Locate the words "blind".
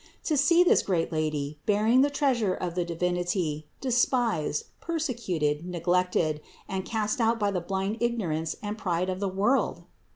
7.61-7.97